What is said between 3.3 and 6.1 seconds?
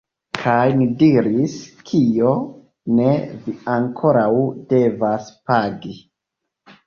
vi ankoraŭ devas pagi.